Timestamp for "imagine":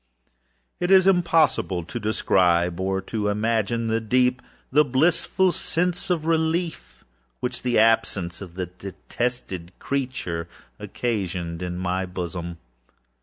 3.27-3.85